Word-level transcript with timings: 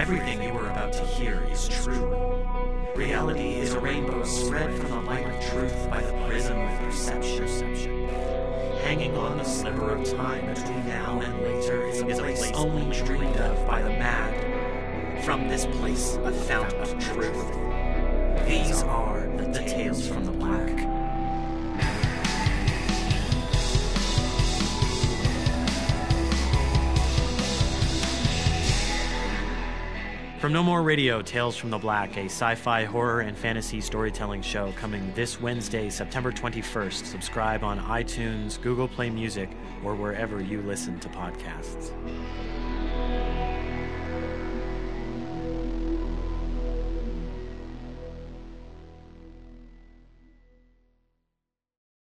Everything 0.00 0.42
you 0.42 0.48
are 0.52 0.70
about 0.70 0.94
to 0.94 1.04
hear 1.04 1.46
is 1.50 1.68
true. 1.68 2.42
Reality 2.96 3.56
is 3.56 3.74
a 3.74 3.80
rainbow 3.80 4.24
spread 4.24 4.74
from 4.78 4.88
the 4.88 5.00
light 5.02 5.26
of 5.26 5.50
truth 5.50 5.90
by 5.90 6.00
the 6.00 6.26
prism 6.26 6.58
of 6.58 6.78
perception. 6.78 8.08
Hanging 8.82 9.14
on 9.18 9.36
the 9.36 9.44
sliver 9.44 9.90
of 9.90 10.10
time 10.10 10.46
between 10.54 10.86
now 10.86 11.20
and 11.20 11.42
later 11.42 11.82
is 11.82 12.00
a 12.00 12.22
place 12.22 12.50
only 12.52 12.96
dreamed 13.04 13.36
of 13.36 13.66
by 13.66 13.82
the 13.82 13.90
mad. 13.90 15.22
From 15.22 15.48
this 15.48 15.66
place, 15.66 16.16
a 16.24 16.32
fount 16.32 16.72
of 16.76 16.98
truth. 16.98 17.50
These 18.46 18.82
are 18.84 19.28
the 19.36 19.62
tales 19.68 20.08
from 20.08 20.24
the 20.24 20.32
black. 20.32 20.69
From 30.40 30.54
No 30.54 30.62
More 30.62 30.82
Radio, 30.82 31.20
Tales 31.20 31.54
from 31.54 31.68
the 31.68 31.76
Black, 31.76 32.16
a 32.16 32.24
sci 32.24 32.54
fi 32.54 32.84
horror 32.84 33.20
and 33.20 33.36
fantasy 33.36 33.78
storytelling 33.78 34.40
show 34.40 34.72
coming 34.72 35.12
this 35.14 35.38
Wednesday, 35.38 35.90
September 35.90 36.32
21st. 36.32 37.04
Subscribe 37.04 37.62
on 37.62 37.78
iTunes, 37.78 38.58
Google 38.62 38.88
Play 38.88 39.10
Music, 39.10 39.50
or 39.84 39.94
wherever 39.94 40.40
you 40.40 40.62
listen 40.62 40.98
to 41.00 41.10
podcasts. 41.10 41.92